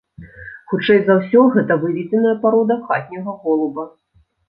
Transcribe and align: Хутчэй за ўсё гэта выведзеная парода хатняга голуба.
Хутчэй 0.73 0.99
за 1.09 1.17
ўсё 1.19 1.45
гэта 1.57 1.79
выведзеная 1.85 2.35
парода 2.49 2.81
хатняга 2.91 3.41
голуба. 3.49 3.91